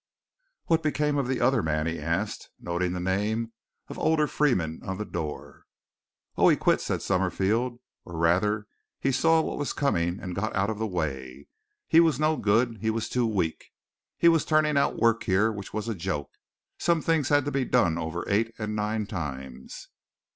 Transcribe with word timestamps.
"What 0.65 0.81
became 0.81 1.19
of 1.19 1.27
the 1.27 1.39
other 1.39 1.61
man?" 1.61 1.85
he 1.85 1.99
asked, 1.99 2.49
noting 2.59 2.93
the 2.93 2.99
name 2.99 3.53
of 3.87 3.99
Older 3.99 4.25
Freeman 4.25 4.81
on 4.83 4.97
the 4.97 5.05
door. 5.05 5.65
"Oh, 6.35 6.49
he 6.49 6.57
quit," 6.57 6.81
said 6.81 7.01
Summerville, 7.03 7.79
"or 8.03 8.17
rather 8.17 8.65
he 8.99 9.11
saw 9.11 9.41
what 9.41 9.59
was 9.59 9.73
coming 9.73 10.19
and 10.19 10.33
got 10.35 10.55
out 10.55 10.71
of 10.71 10.79
the 10.79 10.87
way. 10.87 11.45
He 11.87 11.99
was 11.99 12.19
no 12.19 12.35
good. 12.35 12.79
He 12.81 12.89
was 12.89 13.09
too 13.09 13.27
weak. 13.27 13.65
He 14.17 14.27
was 14.27 14.43
turning 14.43 14.75
out 14.75 14.97
work 14.97 15.25
here 15.25 15.51
which 15.51 15.71
was 15.71 15.87
a 15.87 15.93
joke 15.93 16.31
some 16.79 17.03
things 17.03 17.29
had 17.29 17.45
to 17.45 17.51
be 17.51 17.63
done 17.63 17.99
over 17.99 18.25
eight 18.27 18.51
and 18.57 18.75
nine 18.75 19.05
times." 19.05 19.89